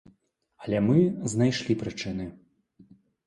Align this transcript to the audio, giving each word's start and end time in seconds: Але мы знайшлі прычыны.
Але 0.63 0.79
мы 0.85 0.95
знайшлі 1.35 1.77
прычыны. 1.83 2.25